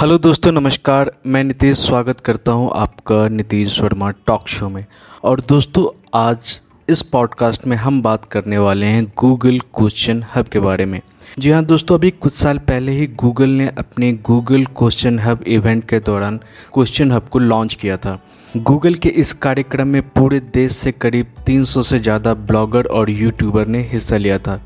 Hello 0.00 0.16
दोस्तों, 0.18 0.50
नमस्कार। 0.52 1.10
मैं 1.26 1.42
नीतीश 1.44 1.78
स्वागत 1.78 2.20
करता 2.20 2.52
हूँ 2.52 2.70
आपका 2.74 3.16
नीतीश 3.28 3.80
वर्मा 3.80 4.10
टॉक 4.26 4.46
शो 4.48 4.68
में। 4.68 4.84
और 5.24 5.40
दोस्तों, 5.40 5.84
आज 6.14 6.60
इस 6.88 7.02
पॉडकास्ट 7.02 7.66
में 7.66 7.76
हम 7.76 8.00
बात 8.02 8.24
करने 8.24 8.58
वाले 8.58 8.86
हैं 8.86 9.04
गूगल 9.18 9.58
क्वेश्चन 9.76 10.24
हब 10.34 10.48
के 10.48 10.58
बारे 10.58 10.86
में। 10.86 11.00
जी 11.38 11.50
हाँ 11.50 11.64
दोस्तों, 11.64 11.98
अभी 11.98 12.10
कुछ 12.10 12.32
साल 12.32 12.58
पहले 12.58 12.92
ही 12.92 13.06
गूगल 13.14 13.50
ने 13.50 13.68
अपने 13.78 14.12
गूगल 14.26 14.64
क्वेश्चन 14.78 15.18
हब 15.18 15.44
इवेंट 15.48 15.84
के 15.88 16.00
दौरान 16.00 16.40
क्वेश्चन 16.74 17.12
हब 17.12 17.28
को 17.28 17.38
लॉन्च 17.38 17.74
किया 17.74 17.96
था। 17.96 18.18
गूगल 18.56 18.94
के 18.94 19.08
इस 19.08 19.32
कार्यक्रम 19.38 19.88
में 19.88 20.02
पूरे 20.08 20.40
देश 20.54 20.72
से 20.72 20.92
करीब 20.92 21.34
300 21.46 21.82
से 21.82 21.98
ज़्यादा 21.98 22.34
ब्लॉगर 22.34 22.86
और 22.86 23.10
यूट्यूबर 23.10 23.66
ने 23.66 23.88
हिस्सा 23.92 24.16
लिया 24.16 24.38
था। 24.38 24.60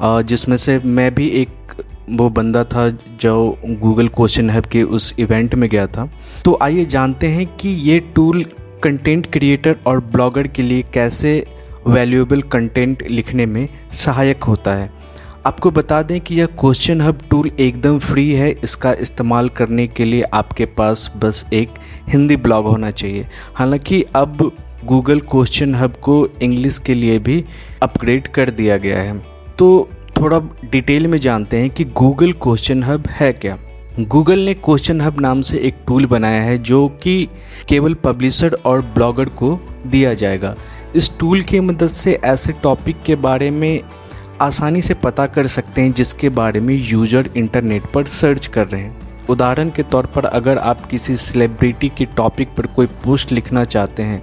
जिसमें 0.00 0.56
से 0.56 0.78
मैं 0.78 1.14
भी 1.14 1.28
एक 1.32 1.55
वो 2.10 2.28
बंदा 2.28 2.64
था 2.64 2.88
जो 3.20 3.58
गूगल 3.66 4.08
क्वेश्चन 4.08 4.50
हब 4.50 4.64
के 4.64 4.82
उस 4.82 5.14
इवेंट 5.18 5.54
में 5.54 5.70
गया 5.70 5.86
था। 5.86 6.10
तो 6.44 6.58
आइए 6.62 6.84
जानते 6.84 7.26
हैं 7.26 7.56
कि 7.56 7.68
ये 7.68 8.00
टूल 8.00 8.44
कंटेंट 8.82 9.30
क्रिएटर 9.32 9.76
और 9.86 10.00
ब्लॉगर 10.00 10.46
के 10.46 10.62
लिए 10.62 10.84
कैसे 10.94 11.46
वैल्यूएबल 11.86 12.42
कंटेंट 12.42 13.10
लिखने 13.10 13.46
में 13.46 13.68
सहायक 13.92 14.44
होता 14.44 14.74
है। 14.74 14.90
आपको 15.46 15.70
बता 15.70 16.02
दें 16.02 16.20
कि 16.20 16.34
यह 16.34 16.46
क्वेश्चन 16.46 17.00
हब 17.00 17.18
टूल 17.30 17.50
एकदम 17.60 17.98
फ्री 17.98 18.32
है। 18.32 18.50
इसका 18.64 18.92
इस्तेमाल 18.92 19.48
करने 19.48 19.86
के 19.86 20.04
लिए 20.04 20.22
आपके 20.22 20.64
पास 20.64 21.12
बस 21.16 21.46
एक 21.52 21.70
हिंदी 22.08 22.36
ब्लॉग 22.36 22.66
होना 22.66 22.90
चाहिए। 22.90 23.26
हालाँकि 23.54 24.04
अब 24.16 24.52
गूगल 24.84 25.20
क्वेश्चन 25.20 25.74
हब 25.74 25.92
को 26.02 26.28
इंग्लिश 26.42 26.78
के 26.78 26.94
लिए 26.94 27.18
भी 27.18 27.44
अपग्रेड 27.82 28.28
कर 28.28 28.50
दिया 28.50 28.76
गया 28.76 28.98
है। 28.98 29.22
तो 29.58 29.88
थोड़ा 30.16 30.38
डिटेल 30.64 31.06
में 31.06 31.18
जानते 31.18 31.56
हैं 31.56 31.70
कि 31.70 31.84
गूगल 31.84 32.32
क्वेश्चन 32.32 32.82
हब 32.82 33.06
है 33.10 33.32
क्या। 33.32 33.56
गूगल 34.00 34.38
ने 34.38 34.54
क्वेश्चन 34.54 35.00
हब 35.00 35.20
नाम 35.20 35.40
से 35.40 35.58
एक 35.58 35.74
टूल 35.86 36.06
बनाया 36.06 36.42
है 36.42 36.56
जो 36.58 36.86
कि 37.02 37.28
केवल 37.68 37.94
पब्लिशर 37.94 38.56
और 38.66 38.80
ब्लॉगर 38.94 39.28
को 39.34 39.58
दिया 39.86 40.14
जाएगा। 40.14 40.54
इस 40.96 41.10
टूल 41.18 41.42
की 41.42 41.60
मदद 41.60 41.88
से 41.88 42.18
ऐसे 42.24 42.52
टॉपिक 42.52 43.02
के 43.06 43.14
बारे 43.14 43.50
में 43.50 43.80
आसानी 44.40 44.82
से 44.82 44.94
पता 44.94 45.26
कर 45.26 45.46
सकते 45.46 45.82
हैं 45.82 45.92
जिसके 45.92 46.28
बारे 46.28 46.60
में 46.60 46.74
यूज़र 46.74 47.30
इंटरनेट 47.36 47.86
पर 47.86 48.04
सर्च 48.04 48.46
कर 48.46 48.66
रहे 48.66 48.82
हैं। 48.82 49.26
उदाहरण 49.28 49.70
के 49.70 49.82
तौर 49.82 50.06
पर 50.06 50.24
अगर 50.24 50.58
आप 50.58 50.86
किसी 50.86 51.16
सेलिब्रिटी 51.16 51.88
के 51.88 52.04
टॉपिक 52.04 52.48
पर 52.48 52.66
कोई 52.66 52.86
पोस्ट 53.04 53.32
लिखना 53.32 53.64
चाहते 53.64 54.02
हैं 54.02 54.22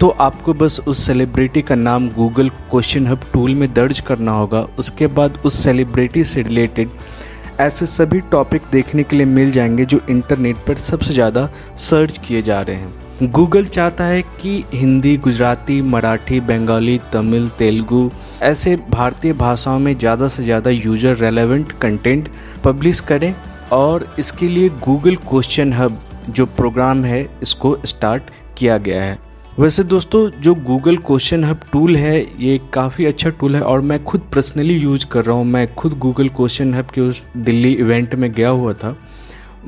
तो 0.00 0.08
आपको 0.10 0.52
बस 0.54 0.80
उस 0.88 1.06
सेलिब्रिटी 1.06 1.60
का 1.62 1.74
नाम 1.74 2.08
गूगल 2.08 2.48
क्वेश्चन 2.70 3.06
हब 3.06 3.20
टूल 3.32 3.54
में 3.54 3.72
दर्ज 3.74 4.00
करना 4.00 4.32
होगा। 4.32 4.60
उसके 4.78 5.06
बाद 5.08 5.38
उस 5.44 5.62
सेलिब्रिटी 5.64 6.24
से 6.24 6.42
रिलेटेड 6.42 6.88
ऐसे 7.60 7.86
सभी 7.86 8.20
टॉपिक 8.30 8.62
देखने 8.72 9.02
के 9.02 9.16
लिए 9.16 9.26
मिल 9.26 9.50
जाएँगे 9.50 9.84
जो 9.84 10.00
इंटरनेट 10.10 10.56
पर 10.56 10.76
सबसे 10.78 11.12
ज़्यादा 11.12 11.48
सर्च 11.80 12.18
किए 12.18 12.42
जा 12.42 12.60
रहे 12.60 12.76
हैं। 12.76 13.30
गूगल 13.32 13.64
चाहता 13.66 14.04
है 14.04 14.22
कि 14.40 14.62
हिंदी, 14.74 15.16
गुजराती, 15.16 15.80
मराठी, 15.82 16.40
बंगाली, 16.42 17.00
तमिल, 17.12 17.48
तेलुगु 17.48 18.10
ऐसे 18.42 18.76
भारतीय 18.90 19.32
भाषाओं 19.34 19.78
में 19.78 19.96
ज़्यादा 19.98 20.28
से 20.28 20.44
ज़्यादा 20.44 20.70
यूज़र 20.70 21.16
रेलेवेंट 21.16 21.72
कंटेंट 21.72 22.28
पब्लिश 22.64 23.00
करें 23.00 23.34
और 23.72 24.14
इसके 24.18 24.48
लिए 24.48 24.68
गूगल 24.84 25.16
क्वेश्चन 25.28 25.72
हब 25.72 26.00
जो 26.28 26.46
प्रोग्राम 26.46 27.04
है, 27.04 27.28
इसको 27.42 27.78
स्टार्ट 27.86 28.30
किया 28.58 28.78
गया 28.78 29.02
है। 29.02 29.18
वैसे 29.58 29.82
दोस्तों, 29.84 30.30
जो 30.30 30.54
गूगल 30.54 30.96
क्वेश्चन 30.96 31.44
हब 31.44 31.60
टूल 31.72 31.96
है, 31.96 32.44
ये 32.44 32.60
काफ़ी 32.72 33.04
अच्छा 33.04 33.30
टूल 33.30 33.56
है 33.56 33.62
और 33.62 33.80
मैं 33.80 34.04
खुद 34.04 34.20
पर्सनली 34.34 34.74
यूज़ 34.74 35.06
कर 35.06 35.24
रहा 35.24 35.36
हूँ। 35.36 35.44
मैं 35.44 35.74
खुद 35.74 35.98
गूगल 35.98 36.28
क्वेश्चन 36.28 36.74
हब 36.74 36.86
के 36.86 37.00
उस 37.00 37.26
दिल्ली 37.36 37.72
इवेंट 37.72 38.14
में 38.14 38.32
गया 38.32 38.48
हुआ 38.48 38.72
था। 38.72 38.96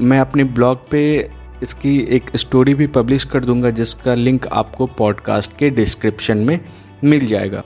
मैं 0.00 0.20
अपने 0.20 0.45
ब्लॉग 0.45 0.91
पे 0.91 1.30
इसकी 1.62 1.98
एक 1.98 2.36
स्टोरी 2.36 2.74
भी 2.74 2.86
पब्लिश 2.86 3.24
कर 3.24 3.40
दूँगा, 3.40 3.70
जिसका 3.70 4.14
लिंक 4.14 4.46
आपको 4.46 4.86
पॉडकास्ट 4.86 5.57
के 5.58 5.70
डिस्क्रिप्शन 5.70 6.39
में 6.39 6.61
मिल 7.05 7.27
जाएगा। 7.27 7.63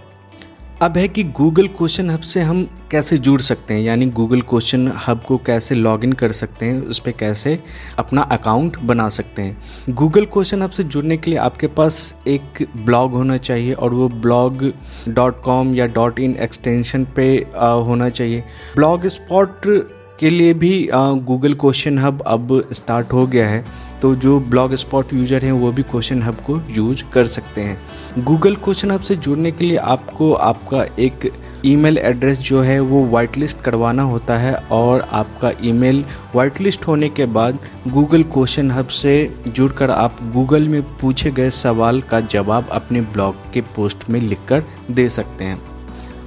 अब 0.82 0.97
है 0.97 1.06
कि 1.09 1.22
गूगल 1.25 1.66
क्वेश्चन 1.69 2.09
हब 2.10 2.20
से 2.20 2.41
हम 2.41 2.62
कैसे 2.91 3.16
जुड़ 3.19 3.41
सकते 3.41 3.75
हैं? 3.75 3.81
यानी 3.81 4.06
गूगल 4.06 4.41
क्वेश्चन 4.41 4.91
हब 5.06 5.20
को 5.28 5.37
कैसे 5.37 5.75
लॉगिन 5.75 6.12
कर 6.12 6.32
सकते 6.32 6.66
हैं? 6.66 6.81
उस 6.82 6.98
पर 6.98 7.10
कैसे 7.10 7.59
अपना 7.98 8.22
अकाउंट 8.32 8.78
बना 8.78 9.09
सकते 9.09 9.42
हैं? 9.42 9.56
गूगल 9.91 10.25
क्वेश्चन 10.25 10.62
हब 10.62 10.71
से 10.71 10.84
जुड़ने 10.84 11.16
के 11.16 11.31
लिए 11.31 11.38
आपके 11.38 11.66
पास 11.66 12.15
एक 12.28 12.66
ब्लॉग 12.76 13.12
होना 13.12 13.37
चाहिए 13.37 13.72
और 13.72 13.94
वो 13.94 14.09
ब्लॉग 14.09 14.65
डॉट 15.09 15.41
कॉम 15.42 15.75
या 15.75 15.87
डॉट 15.87 16.19
इन 16.21 16.37
एक्सटेंशन 16.37 17.06
पे 17.16 17.28
होना 17.56 18.09
चाहिए। 18.09 18.44
ब्लॉग 18.76 19.06
स्पॉट 19.09 19.87
के 20.21 20.31
लिए 20.31 20.54
भी 20.54 20.88
गूगल 20.94 21.54
क्वेश्चन 21.54 21.98
हब 21.98 22.22
अब 22.26 22.69
स्टार्ट 22.72 23.12
हो 23.12 23.26
गया 23.26 23.48
है। 23.48 23.65
तो 24.02 24.14
जो 24.14 24.38
ब्लॉग 24.40 24.74
स्पॉट 24.74 25.12
यूज़र 25.14 25.44
हैं, 25.44 25.52
वो 25.52 25.70
भी 25.72 25.82
क्वेश्चन 25.82 26.22
हब 26.22 26.36
को 26.46 26.58
यूज़ 26.70 27.02
कर 27.12 27.26
सकते 27.26 27.60
हैं। 27.60 28.24
गूगल 28.24 28.56
क्वेश्चन 28.56 28.90
हब 28.90 29.00
से 29.00 29.16
जुड़ने 29.16 29.52
के 29.52 29.64
लिए 29.64 29.76
आपको 29.76 30.32
आपका 30.34 30.84
एक 30.98 31.30
ईमेल 31.64 31.98
एड्रेस 31.98 32.38
जो 32.38 32.62
है, 32.62 32.78
वो 32.80 33.04
वाइट 33.06 33.36
लिस्ट 33.36 33.60
करवाना 33.60 34.02
होता 34.02 34.36
है 34.38 34.54
और 34.72 35.08
आपका 35.12 35.52
ईमेल 35.64 36.04
वाइट 36.34 36.60
लिस्ट 36.60 36.86
होने 36.86 37.08
के 37.08 37.26
बाद 37.28 37.58
गूगल 37.88 38.22
क्वेश्चन 38.24 38.70
हब 38.70 38.86
से 38.86 39.14
जुड़कर 39.48 39.91
आप 39.91 40.16
गूगल 40.32 40.68
में 40.68 40.82
पूछे 40.98 41.30
गए 41.30 41.50
सवाल 41.50 42.00
का 42.00 42.20
जवाब 42.20 42.68
अपने 42.72 43.00
ब्लॉग 43.12 43.50
के 43.52 43.60
पोस्ट 43.76 44.08
में 44.10 44.20
लिखकर 44.20 44.62
दे 44.91 45.08
सकते 45.08 45.44
हैं। 45.44 45.72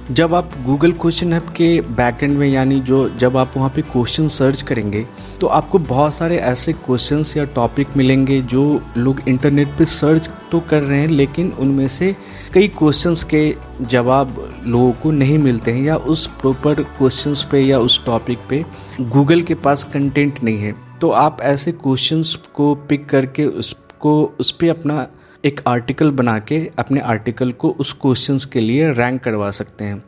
जब 0.08 0.34
आप 0.34 0.50
गूगल 0.64 0.92
क्वेश्चन 0.92 1.32
हब 1.32 1.46
के 1.56 1.80
बैकएंड 1.90 2.36
में, 2.38 2.46
यानी 2.48 2.78
जो 2.80 3.08
जब 3.10 3.36
आप 3.36 3.56
वहाँ 3.56 3.70
पे 3.70 3.82
क्वेश्चन 3.82 4.28
सर्च 4.28 4.60
करेंगे 4.62 5.04
तो 5.40 5.46
आपको 5.46 5.78
बहुत 5.78 6.14
सारे 6.14 6.36
ऐसे 6.38 6.72
क्वेश्चंस 6.74 7.36
या 7.36 7.44
टॉपिक 7.54 7.96
मिलेंगे 7.96 8.40
जो 8.42 8.62
लोग 8.96 9.20
इंटरनेट 9.28 9.68
पे 9.78 9.84
सर्च 9.84 10.30
तो 10.50 10.60
कर 10.60 10.82
रहे 10.82 11.00
हैं, 11.00 11.08
लेकिन 11.08 11.50
उनमें 11.50 11.88
से 11.88 12.14
कई 12.54 12.68
क्वेश्चंस 12.68 13.24
के 13.24 13.54
जवाब 13.82 14.36
लोगों 14.66 14.92
को 14.92 15.10
नहीं 15.10 15.38
मिलते 15.38 15.72
हैं, 15.72 15.82
या 15.82 15.96
उस 15.96 16.26
प्रॉपर 16.40 16.82
क्वेश्चंस 16.82 17.42
पे 17.42 17.60
या 17.60 17.78
उस 17.78 18.04
टॉपिक 18.06 18.38
पे 18.50 18.64
गूगल 19.00 19.42
के 19.42 19.54
पास 19.56 19.84
कंटेंट 19.84 20.42
नहीं 20.42 20.58
है। 20.58 20.74
तो 21.00 21.10
आप 21.10 21.42
ऐसे 21.42 21.72
क्वेश्चंस 21.74 22.34
को 22.54 22.74
पिक 22.88 23.08
करके 23.08 23.44
उसको, 23.44 24.22
उस 24.40 24.50
पर 24.52 24.68
अपना 24.68 25.06
एक 25.46 25.60
आर्टिकल 25.66 26.10
बना 26.10 26.38
के 26.38 26.58
अपने 26.78 27.00
आर्टिकल 27.00 27.52
को 27.52 27.70
उस 27.70 27.92
क्वेश्चंस 27.92 28.44
के 28.44 28.60
लिए 28.60 28.90
रैंक 28.92 29.20
करवा 29.22 29.50
सकते 29.50 29.84
हैं। 29.84 30.02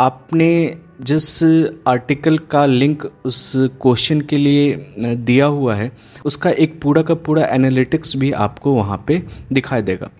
आपने 0.00 0.76
जिस 1.00 1.42
आर्टिकल 1.86 2.38
का 2.50 2.64
लिंक 2.66 3.04
उस 3.24 3.52
क्वेश्चन 3.56 4.20
के 4.20 4.36
लिए 4.38 4.74
दिया 4.98 5.46
हुआ 5.46 5.74
है, 5.74 5.90
उसका 6.24 6.50
एक 6.50 6.80
पूरा 6.82 7.02
का 7.02 7.14
पूरा 7.14 7.44
एनालिटिक्स 7.44 8.16
भी 8.16 8.30
आपको 8.32 8.74
वहाँ 8.74 9.02
पे 9.06 9.22
दिखाई 9.52 9.82
देगा। 9.82 10.10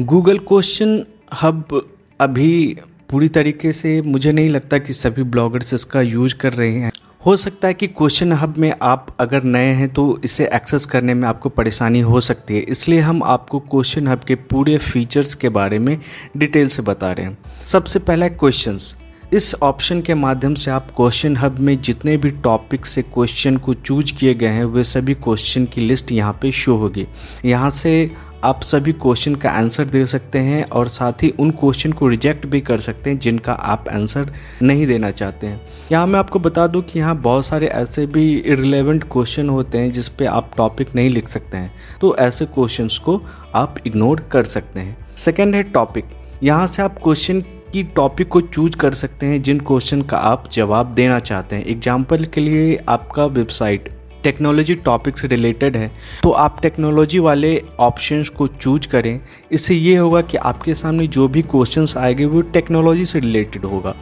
गूगल 0.00 0.38
क्वेश्चन 0.38 1.02
हब 1.42 1.80
अभी 2.20 2.76
पूरी 3.10 3.28
तरीके 3.28 3.72
से 3.72 4.00
मुझे 4.02 4.32
नहीं 4.32 4.48
लगता 4.48 4.78
कि 4.78 4.92
सभी 4.92 5.22
ब्लॉगर्स 5.22 5.74
इसका 5.74 6.00
यूज़ 6.02 6.34
कर 6.34 6.52
रहे 6.52 6.74
हैं। 6.74 6.92
हो 7.26 7.36
सकता 7.36 7.68
है 7.68 7.74
कि 7.74 7.86
क्वेश्चन 7.86 8.32
हब 8.32 8.54
में 8.58 8.72
आप 8.82 9.06
अगर 9.20 9.42
नए 9.42 9.72
हैं 9.72 9.88
तो 9.88 10.20
इसे 10.24 10.48
एक्सेस 10.54 10.84
करने 10.86 11.14
में 11.14 11.26
आपको 11.28 11.48
परेशानी 11.48 12.00
हो 12.00 12.20
सकती 12.20 12.54
है। 12.54 12.60
इसलिए 12.60 13.00
हम 13.00 13.22
आपको 13.22 13.60
क्वेश्चन 13.60 14.08
हब 14.08 14.18
के 14.18 14.34
पूरे 14.34 14.76
फीचर्स 14.78 15.34
के 15.34 15.48
बारे 15.48 15.78
में 15.78 16.00
डिटेल 16.36 16.68
से 16.68 16.82
बता 16.82 17.12
रहे 17.12 17.26
हैं। 17.26 17.38
सबसे 17.64 17.98
पहला 17.98 18.28
क्वेश्चंस 18.28 18.96
इस 19.32 19.54
ऑप्शन 19.62 20.00
के 20.02 20.14
माध्यम 20.14 20.54
से 20.54 20.70
आप 20.70 20.86
क्वेश्चन 20.96 21.36
हब 21.36 21.58
में 21.58 21.80
जितने 21.80 22.16
भी 22.16 22.30
टॉपिक 22.44 22.86
से 22.86 23.02
क्वेश्चन 23.04 23.56
को 23.56 23.72
चूज़ 23.74 24.12
किए 24.14 24.34
गए 24.34 24.46
हैं, 24.46 24.64
वे 24.64 24.84
सभी 24.84 25.14
क्वेश्चन 25.14 25.64
की 25.64 25.80
लिस्ट 25.80 26.12
यहाँ 26.12 26.38
पे 26.42 26.52
शो 26.52 26.76
होगी। 26.76 27.06
यहाँ 27.44 27.68
से 27.70 28.10
आप 28.44 28.62
सभी 28.62 28.92
क्वेश्चन 28.92 29.34
का 29.34 29.50
आंसर 29.50 29.84
दे 29.84 30.04
सकते 30.06 30.38
हैं 30.38 30.62
और 30.64 30.88
साथ 30.88 31.22
ही 31.22 31.30
उन 31.30 31.50
क्वेश्चन 31.50 31.92
को 31.92 32.08
रिजेक्ट 32.08 32.46
भी 32.46 32.60
कर 32.60 32.80
सकते 32.80 33.10
हैं 33.10 33.18
जिनका 33.18 33.52
आप 33.52 33.88
आंसर 33.88 34.32
नहीं 34.62 34.86
देना 34.86 35.10
चाहते 35.10 35.46
हैं। 35.46 35.60
यहाँ 35.92 36.06
मैं 36.06 36.18
आपको 36.18 36.38
बता 36.38 36.66
दूँ 36.66 36.82
कि 36.82 36.98
यहाँ 36.98 37.16
बहुत 37.18 37.46
सारे 37.46 37.66
ऐसे 37.66 38.06
भी 38.06 38.26
इरिलेवेंट 38.36 39.04
क्वेश्चन 39.12 39.48
होते 39.48 39.78
हैं 39.78 39.92
जिस 39.92 40.08
पे 40.08 40.26
आप 40.26 40.50
टॉपिक 40.56 40.94
नहीं 40.94 41.10
लिख 41.10 41.28
सकते 41.28 41.56
हैं। 41.56 41.72
तो 42.00 42.16
ऐसे 42.16 42.46
क्वेश्चंस 42.46 42.98
को 42.98 43.20
आप 43.54 43.76
इग्नोर 43.86 44.26
कर 44.32 44.44
सकते 44.46 44.80
हैं। 44.80 44.96
सेकेंड 45.16 45.54
है 45.54 45.62
टॉपिक 45.62 46.04
यहाँ 46.42 46.66
से 46.66 46.82
आप 46.82 46.98
क्वेश्चन 47.02 47.44
की 47.72 47.82
टॉपिक 47.82 48.28
को 48.28 48.40
चूज़ 48.40 48.76
कर 48.76 48.94
सकते 48.94 49.26
हैं, 49.26 49.42
जिन 49.42 49.60
क्वेश्चन 49.60 50.02
का 50.02 50.16
आप 50.16 50.44
जवाब 50.52 50.92
देना 50.92 51.18
चाहते 51.18 51.56
हैं। 51.56 51.64
एग्ज़ाम्पल 51.64 52.24
के 52.24 52.40
लिए 52.40 52.84
आपका 52.88 53.24
वेबसाइट 53.24 53.88
टेक्नोलॉजी 54.22 54.74
टॉपिक 54.74 55.18
से 55.18 55.28
रिलेटेड 55.28 55.76
है। 55.76 55.92
तो 56.22 56.30
आप 56.30 56.62
टेक्नोलॉजी 56.62 57.18
वाले 57.18 57.62
ऑप्शंस 57.78 58.28
को 58.28 58.46
चूज़ 58.46 58.88
करें। 58.88 59.20
इससे 59.52 59.74
ये 59.74 59.96
होगा 59.96 60.20
कि 60.20 60.36
आपके 60.36 60.74
सामने 60.74 61.06
जो 61.06 61.28
भी 61.28 61.42
क्वेश्चंस 61.42 61.96
आएँगे, 61.96 62.24
वो 62.24 62.40
टेक्नोलॉजी 62.40 63.04
से 63.04 63.20
रिलेटेड 63.20 63.64
होगा। 63.64 63.94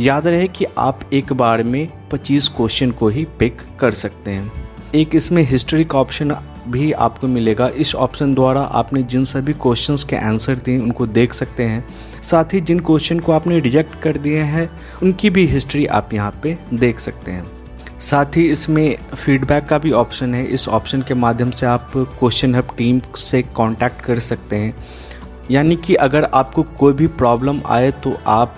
याद 0.00 0.26
रहे 0.26 0.48
कि 0.48 0.66
आप 0.78 1.00
एक 1.12 1.32
बार 1.32 1.62
में 1.62 1.88
25 2.10 2.48
क्वेश्चन 2.48 2.90
को 2.90 3.08
ही 3.08 3.26
पिक 3.38 3.56
कर 3.80 3.90
सकते 3.90 4.30
हैं। 4.30 4.52
एक 4.94 5.14
इसमें 5.14 5.42
हिस्ट्री 5.42 5.84
का 5.84 5.98
ऑप्शन 5.98 6.30
भी 6.68 6.90
आपको 6.92 7.28
मिलेगा। 7.28 7.68
इस 7.68 7.94
ऑप्शन 7.94 8.34
द्वारा 8.34 8.60
आपने 8.60 9.02
जिन 9.02 9.24
सभी 9.24 9.52
क्वेश्चंस 9.52 10.04
के 10.04 10.16
आंसर 10.16 10.56
दिए, 10.56 10.78
उनको 10.78 11.06
देख 11.06 11.32
सकते 11.32 11.62
हैं। 11.62 11.84
साथ 12.22 12.54
ही 12.54 12.60
जिन 12.60 12.78
क्वेश्चन 12.80 13.20
को 13.20 13.32
आपने 13.32 13.58
रिजेक्ट 13.58 14.00
कर 14.02 14.16
दिए 14.16 14.42
हैं, 14.42 14.68
उनकी 15.02 15.30
भी 15.30 15.46
हिस्ट्री 15.46 15.86
आप 15.86 16.14
यहाँ 16.14 16.32
पे 16.42 16.56
देख 16.74 17.00
सकते 17.00 17.30
हैं। 17.30 17.50
साथ 18.00 18.36
ही 18.36 18.48
इसमें 18.50 18.96
फीडबैक 19.14 19.66
का 19.66 19.78
भी 19.78 19.92
ऑप्शन 19.92 20.34
है। 20.34 20.44
इस 20.46 20.68
ऑप्शन 20.68 21.02
के 21.02 21.14
माध्यम 21.14 21.50
से 21.50 21.66
आप 21.66 21.90
क्वेश्चन 21.96 22.54
हब 22.54 22.74
टीम 22.78 23.00
से 23.18 23.42
कांटेक्ट 23.56 24.00
कर 24.00 24.18
सकते 24.20 24.56
हैं। 24.56 24.74
यानी 25.50 25.76
कि 25.76 25.94
अगर 25.96 26.24
आपको 26.24 26.62
कोई 26.78 26.92
भी 26.92 27.06
प्रॉब्लम 27.06 27.60
आए 27.66 27.90
तो 27.92 28.16
आप 28.26 28.56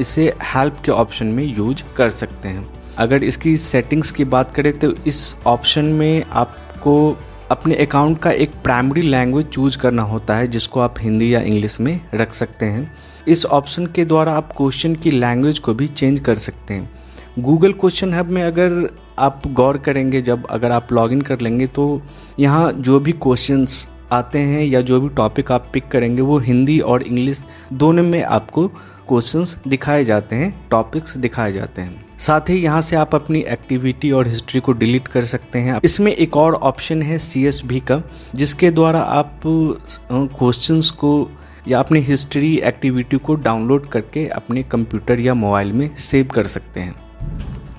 इसे 0.00 0.26
हेल्प 0.44 0.80
के 0.84 0.92
ऑप्शन 0.92 1.26
में 1.26 1.44
यूज़ 1.46 1.82
कर 1.96 2.10
सकते 2.10 2.48
हैं। 2.48 2.68
अगर 2.98 3.24
इसकी 3.24 3.56
सेटिंग्स 3.56 4.10
की 4.10 4.24
बात 4.26 4.50
करें 4.50 4.78
तो 4.78 4.92
इस 5.06 5.36
ऑप्शन 5.46 5.84
में 5.84 6.24
आपको 6.24 7.16
अपने 7.50 7.74
अकाउंट 7.76 8.18
का 8.18 8.30
एक 8.30 8.50
प्राइमरी 8.64 9.02
लैंग्वेज 9.02 9.46
चूज़ 9.46 9.78
करना 9.78 10.02
होता 10.02 10.36
है, 10.36 10.46
जिसको 10.46 10.80
आप 10.80 10.94
हिंदी 11.00 11.34
या 11.34 11.40
इंग्लिश 11.40 11.80
में 11.80 12.00
रख 12.14 12.34
सकते 12.34 12.66
हैं। 12.66 12.90
इस 13.28 13.44
ऑप्शन 13.46 13.86
के 13.86 14.04
द्वारा 14.04 14.32
आप 14.32 14.52
क्वेश्चन 14.56 14.94
की 14.94 15.10
लैंग्वेज 15.10 15.58
को 15.58 15.74
भी 15.74 15.86
चेंज 15.88 16.20
कर 16.20 16.36
सकते 16.36 16.74
हैं। 16.74 16.90
गूगल 17.38 17.72
क्वेश्चन 17.72 18.14
हब 18.14 18.26
में 18.26 18.42
अगर 18.42 18.88
आप 19.18 19.42
गौर 19.48 19.78
करेंगे, 19.78 20.22
जब 20.22 20.46
अगर 20.46 20.72
आप 20.72 20.92
लॉगिन 20.92 21.20
कर 21.20 21.40
लेंगे 21.40 21.66
तो 21.66 22.02
यहाँ 22.38 22.72
जो 22.72 23.00
भी 23.00 23.12
क्वेश्चंस 23.14 23.88
आते 24.12 24.38
हैं 24.38 24.64
या 24.64 24.80
जो 24.80 25.00
भी 25.00 25.08
टॉपिक 25.08 25.52
आप 25.52 25.66
पिक 25.72 25.88
करेंगे, 25.88 26.22
वो 26.22 26.38
हिंदी 26.38 26.78
और 26.80 27.02
इंग्लिश 27.02 27.44
दोनों 27.72 28.02
में 28.02 28.22
आपको 28.22 28.70
क्वेश्चंस 29.08 29.56
दिखाए 29.68 30.04
जाते 30.04 30.36
हैं 30.36 30.54
टॉपिक्स 30.70 31.16
दिखाए 31.16 31.52
जाते 31.52 31.82
हैं। 31.82 32.04
साथ 32.18 32.50
ही 32.50 32.56
यहाँ 32.56 32.80
से 32.80 32.96
आप 32.96 33.14
अपनी 33.14 33.40
एक्टिविटी 33.48 34.10
और 34.10 34.28
हिस्ट्री 34.28 34.60
को 34.60 34.72
डिलीट 34.74 35.08
कर 35.08 35.24
सकते 35.24 35.58
हैं। 35.58 35.80
इसमें 35.84 36.12
एक 36.12 36.36
और 36.36 36.54
ऑप्शन 36.54 37.02
है 37.02 37.18
सी 37.18 37.80
का, 37.80 38.02
जिसके 38.34 38.70
द्वारा 38.70 39.00
आप 39.00 39.40
क्वेश्चंस 39.42 40.90
को 40.92 41.30
या 41.68 41.78
अपनी 41.78 42.00
हिस्ट्री 42.00 42.54
एक्टिविटी 42.58 43.16
को 43.18 43.34
डाउनलोड 43.36 43.88
करके 43.88 44.26
अपने 44.28 44.62
कंप्यूटर 44.62 45.20
या 45.20 45.34
मोबाइल 45.34 45.72
में 45.72 45.90
सेव 45.96 46.28
कर 46.34 46.46
सकते 46.46 46.80
हैं। 46.80 46.94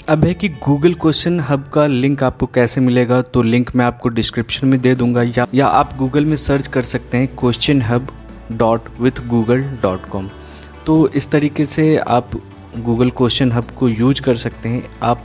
अब 0.09 0.23
है 0.25 0.33
कि 0.33 0.49
गूगल 0.65 0.93
क्वेश्चन 0.93 1.39
हब 1.39 1.67
का 1.73 1.85
लिंक 1.87 2.23
आपको 2.23 2.45
कैसे 2.45 2.81
मिलेगा 2.81 3.21
तो 3.23 3.41
लिंक 3.41 3.69
मैं 3.75 3.85
आपको 3.85 4.09
डिस्क्रिप्शन 4.09 4.67
में 4.67 4.79
दे 4.81 4.95
दूँगा, 4.95 5.23
या 5.23 5.47
या 5.53 5.67
आप 5.67 5.95
गूगल 5.97 6.25
में 6.25 6.35
सर्च 6.37 6.67
कर 6.67 6.81
सकते 6.83 7.17
हैं 7.17 7.27
Question 7.35 7.81
Hub 7.81 8.07
dot 8.51 8.89
with 8.99 9.27
Google 9.27 9.63
dot 9.83 10.05
com 10.05 10.29
तो 10.85 11.07
इस 11.07 11.29
तरीके 11.31 11.65
से 11.65 11.95
आप 11.97 12.29
गूगल 12.77 13.09
क्वेश्चन 13.09 13.51
हब 13.51 13.65
को 13.77 13.89
यूज़ 13.89 14.21
कर 14.21 14.35
सकते 14.35 14.69
हैं। 14.69 14.89
आप 15.03 15.23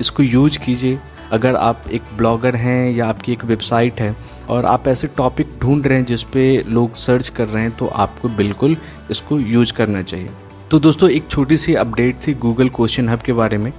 इसको 0.00 0.22
यूज़ 0.22 0.58
कीजिए। 0.58 0.98
अगर 1.32 1.56
आप 1.56 1.84
एक 1.92 2.02
ब्लॉगर 2.16 2.56
हैं 2.56 2.92
या 2.92 3.06
आपकी 3.06 3.32
एक 3.32 3.44
वेबसाइट 3.44 4.00
है 4.00 4.14
और 4.48 4.64
आप 4.64 4.88
ऐसे 4.88 5.06
टॉपिक 5.06 5.48
ढूंढ 5.60 5.86
रहे 5.86 5.98
हैं 5.98 6.04
जिस 6.04 6.22
पे 6.22 6.64
लोग 6.68 6.94
सर्च 6.94 7.28
कर 7.28 7.48
रहे 7.48 7.62
हैं 7.62 7.76
तो 7.76 7.86
आपको 7.86 8.28
बिल्कुल 8.28 8.76
इसको 9.10 9.38
यूज़ 9.38 9.72
करना 9.72 10.02
चाहिए। 10.02 10.30
तो 10.70 10.78
दोस्तों, 10.78 11.10
एक 11.10 11.28
छोटी 11.28 11.56
सी 11.56 11.74
अपडेट 11.74 12.16
थी 12.26 12.34
गूगल 12.34 12.68
क्वेश्चन 12.68 13.08
हब 13.08 13.18
के 13.18 13.32
बारे 13.32 13.58
में 13.58 13.72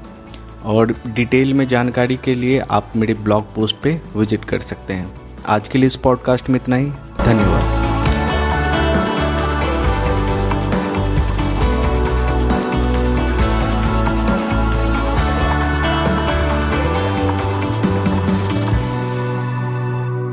और 0.65 0.95
डिटेल 1.07 1.53
में 1.53 1.67
जानकारी 1.67 2.19
के 2.24 2.35
लिए 2.35 2.59
आप 2.59 2.94
मेरे 2.95 3.13
ब्लॉग 3.13 3.53
पोस्ट 3.56 3.75
पे 3.83 4.00
विज़िट 4.15 4.45
कर 4.45 4.59
सकते 4.59 4.94
हैं। 4.94 5.12
आज 5.47 5.67
के 5.67 5.77
लिए 5.77 5.88
इस 5.88 5.95
पॉडकास्ट 5.95 6.50
में 6.50 6.56
इतना 6.56 6.75
ही। 6.75 6.89
धन्यवाद। 7.19 7.70